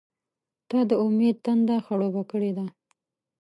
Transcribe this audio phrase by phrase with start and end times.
[0.69, 2.65] •ته د امید تنده خړوبه کړې ده.